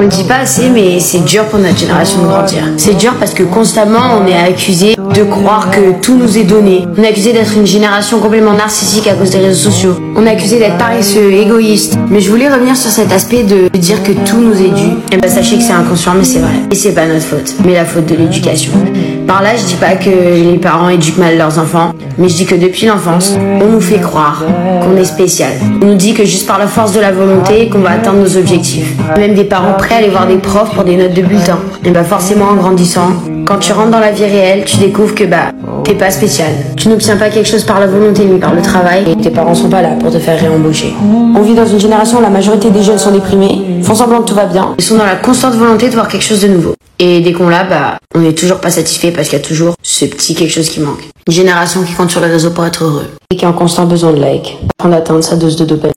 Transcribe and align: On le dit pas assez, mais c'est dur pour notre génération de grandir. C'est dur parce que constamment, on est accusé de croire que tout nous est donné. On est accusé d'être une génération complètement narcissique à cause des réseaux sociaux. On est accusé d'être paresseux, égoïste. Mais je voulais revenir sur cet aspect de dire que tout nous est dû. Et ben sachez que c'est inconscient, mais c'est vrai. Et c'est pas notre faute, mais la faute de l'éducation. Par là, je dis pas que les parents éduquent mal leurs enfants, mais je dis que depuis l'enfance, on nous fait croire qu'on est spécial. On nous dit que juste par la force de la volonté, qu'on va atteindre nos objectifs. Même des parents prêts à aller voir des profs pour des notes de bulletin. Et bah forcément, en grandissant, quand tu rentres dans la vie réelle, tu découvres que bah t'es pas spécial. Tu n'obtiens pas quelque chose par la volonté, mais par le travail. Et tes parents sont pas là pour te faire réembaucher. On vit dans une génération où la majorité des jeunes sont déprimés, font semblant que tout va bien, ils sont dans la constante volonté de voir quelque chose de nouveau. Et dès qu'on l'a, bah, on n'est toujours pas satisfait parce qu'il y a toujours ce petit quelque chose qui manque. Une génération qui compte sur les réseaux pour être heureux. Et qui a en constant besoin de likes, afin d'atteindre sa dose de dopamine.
On 0.00 0.04
le 0.04 0.08
dit 0.08 0.24
pas 0.24 0.38
assez, 0.38 0.70
mais 0.70 0.98
c'est 0.98 1.22
dur 1.26 1.44
pour 1.44 1.58
notre 1.58 1.76
génération 1.76 2.22
de 2.22 2.26
grandir. 2.26 2.62
C'est 2.78 2.96
dur 2.96 3.12
parce 3.20 3.34
que 3.34 3.42
constamment, 3.42 4.18
on 4.18 4.26
est 4.26 4.34
accusé 4.34 4.96
de 4.96 5.22
croire 5.24 5.70
que 5.70 6.00
tout 6.00 6.16
nous 6.16 6.38
est 6.38 6.44
donné. 6.44 6.86
On 6.96 7.02
est 7.02 7.08
accusé 7.08 7.34
d'être 7.34 7.54
une 7.54 7.66
génération 7.66 8.18
complètement 8.18 8.54
narcissique 8.54 9.06
à 9.08 9.12
cause 9.12 9.28
des 9.28 9.40
réseaux 9.40 9.70
sociaux. 9.70 10.00
On 10.16 10.24
est 10.24 10.30
accusé 10.30 10.58
d'être 10.58 10.78
paresseux, 10.78 11.30
égoïste. 11.32 11.98
Mais 12.08 12.20
je 12.20 12.30
voulais 12.30 12.48
revenir 12.48 12.78
sur 12.78 12.90
cet 12.90 13.12
aspect 13.12 13.42
de 13.42 13.68
dire 13.76 14.02
que 14.02 14.12
tout 14.12 14.38
nous 14.38 14.54
est 14.54 14.70
dû. 14.70 14.88
Et 15.12 15.18
ben 15.18 15.28
sachez 15.28 15.58
que 15.58 15.62
c'est 15.62 15.74
inconscient, 15.74 16.14
mais 16.14 16.24
c'est 16.24 16.38
vrai. 16.38 16.54
Et 16.70 16.76
c'est 16.76 16.94
pas 16.94 17.06
notre 17.06 17.26
faute, 17.26 17.56
mais 17.66 17.74
la 17.74 17.84
faute 17.84 18.06
de 18.06 18.14
l'éducation. 18.14 18.72
Par 19.30 19.42
là, 19.42 19.50
je 19.56 19.64
dis 19.64 19.76
pas 19.76 19.94
que 19.94 20.10
les 20.10 20.58
parents 20.58 20.88
éduquent 20.88 21.18
mal 21.18 21.38
leurs 21.38 21.56
enfants, 21.60 21.92
mais 22.18 22.28
je 22.28 22.34
dis 22.34 22.46
que 22.46 22.56
depuis 22.56 22.86
l'enfance, 22.86 23.38
on 23.38 23.66
nous 23.68 23.80
fait 23.80 24.00
croire 24.00 24.42
qu'on 24.82 24.96
est 24.96 25.04
spécial. 25.04 25.52
On 25.80 25.86
nous 25.86 25.94
dit 25.94 26.14
que 26.14 26.24
juste 26.24 26.48
par 26.48 26.58
la 26.58 26.66
force 26.66 26.90
de 26.90 26.98
la 26.98 27.12
volonté, 27.12 27.68
qu'on 27.68 27.78
va 27.78 27.90
atteindre 27.90 28.18
nos 28.18 28.36
objectifs. 28.36 28.92
Même 29.16 29.34
des 29.34 29.44
parents 29.44 29.74
prêts 29.74 29.94
à 29.94 29.98
aller 29.98 30.08
voir 30.08 30.26
des 30.26 30.38
profs 30.38 30.74
pour 30.74 30.82
des 30.82 30.96
notes 30.96 31.14
de 31.14 31.22
bulletin. 31.22 31.60
Et 31.84 31.90
bah 31.90 32.02
forcément, 32.02 32.46
en 32.46 32.54
grandissant, 32.54 33.12
quand 33.44 33.58
tu 33.58 33.72
rentres 33.72 33.90
dans 33.90 34.00
la 34.00 34.10
vie 34.10 34.24
réelle, 34.24 34.64
tu 34.64 34.78
découvres 34.78 35.14
que 35.14 35.22
bah 35.22 35.52
t'es 35.84 35.94
pas 35.94 36.10
spécial. 36.10 36.50
Tu 36.76 36.88
n'obtiens 36.88 37.16
pas 37.16 37.28
quelque 37.28 37.48
chose 37.48 37.62
par 37.62 37.78
la 37.78 37.86
volonté, 37.86 38.24
mais 38.28 38.40
par 38.40 38.52
le 38.52 38.62
travail. 38.62 39.04
Et 39.12 39.14
tes 39.14 39.30
parents 39.30 39.54
sont 39.54 39.68
pas 39.68 39.80
là 39.80 39.90
pour 40.00 40.10
te 40.10 40.18
faire 40.18 40.40
réembaucher. 40.40 40.92
On 41.36 41.42
vit 41.42 41.54
dans 41.54 41.66
une 41.66 41.78
génération 41.78 42.18
où 42.18 42.22
la 42.22 42.30
majorité 42.30 42.70
des 42.70 42.82
jeunes 42.82 42.98
sont 42.98 43.12
déprimés, 43.12 43.62
font 43.84 43.94
semblant 43.94 44.22
que 44.22 44.28
tout 44.28 44.34
va 44.34 44.46
bien, 44.46 44.74
ils 44.78 44.84
sont 44.84 44.96
dans 44.96 45.06
la 45.06 45.16
constante 45.16 45.54
volonté 45.54 45.88
de 45.88 45.94
voir 45.94 46.08
quelque 46.08 46.24
chose 46.24 46.40
de 46.40 46.48
nouveau. 46.48 46.74
Et 46.98 47.20
dès 47.20 47.32
qu'on 47.32 47.48
l'a, 47.48 47.64
bah, 47.64 47.98
on 48.14 48.20
n'est 48.20 48.34
toujours 48.34 48.58
pas 48.58 48.70
satisfait 48.70 49.10
parce 49.10 49.28
qu'il 49.28 49.38
y 49.38 49.42
a 49.42 49.44
toujours 49.44 49.74
ce 49.82 50.04
petit 50.04 50.34
quelque 50.34 50.52
chose 50.52 50.68
qui 50.68 50.80
manque. 50.80 51.02
Une 51.26 51.32
génération 51.32 51.82
qui 51.82 51.94
compte 51.94 52.10
sur 52.10 52.20
les 52.20 52.28
réseaux 52.28 52.50
pour 52.50 52.66
être 52.66 52.84
heureux. 52.84 53.06
Et 53.30 53.36
qui 53.36 53.44
a 53.44 53.48
en 53.48 53.52
constant 53.52 53.86
besoin 53.86 54.12
de 54.12 54.22
likes, 54.22 54.58
afin 54.78 54.90
d'atteindre 54.90 55.24
sa 55.24 55.36
dose 55.36 55.56
de 55.56 55.64
dopamine. 55.64 55.94